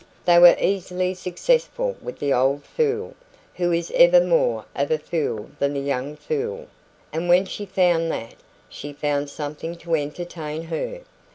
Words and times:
They 0.25 0.39
were 0.39 0.57
easily 0.59 1.13
successful 1.13 1.95
with 2.01 2.17
the 2.17 2.33
old 2.33 2.63
fool, 2.65 3.13
who 3.57 3.71
is 3.71 3.91
ever 3.93 4.19
more 4.19 4.65
of 4.75 4.89
a 4.89 4.97
fool 4.97 5.51
than 5.59 5.75
the 5.75 5.79
young 5.79 6.15
fool; 6.15 6.65
and 7.13 7.29
when 7.29 7.45
she 7.45 7.67
found 7.67 8.09
that, 8.11 8.33
she 8.67 8.93
found 8.93 9.29
something 9.29 9.75
to 9.75 9.93
entertain 9.93 10.63
her. 10.63 11.01